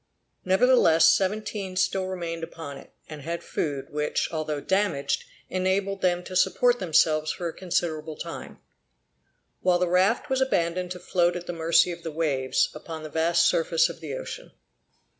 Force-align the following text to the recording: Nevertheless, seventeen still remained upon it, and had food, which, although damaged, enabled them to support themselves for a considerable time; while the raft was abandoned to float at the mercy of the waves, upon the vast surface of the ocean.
Nevertheless, 0.43 1.11
seventeen 1.15 1.75
still 1.75 2.07
remained 2.07 2.43
upon 2.43 2.79
it, 2.79 2.91
and 3.07 3.21
had 3.21 3.43
food, 3.43 3.91
which, 3.91 4.29
although 4.31 4.59
damaged, 4.59 5.25
enabled 5.47 6.01
them 6.01 6.23
to 6.23 6.35
support 6.35 6.79
themselves 6.79 7.31
for 7.31 7.47
a 7.49 7.53
considerable 7.53 8.15
time; 8.15 8.57
while 9.61 9.77
the 9.77 9.87
raft 9.87 10.27
was 10.27 10.41
abandoned 10.41 10.89
to 10.89 10.99
float 10.99 11.35
at 11.35 11.45
the 11.45 11.53
mercy 11.53 11.91
of 11.91 12.01
the 12.01 12.09
waves, 12.09 12.69
upon 12.73 13.03
the 13.03 13.09
vast 13.09 13.45
surface 13.47 13.89
of 13.89 13.99
the 13.99 14.15
ocean. 14.15 14.49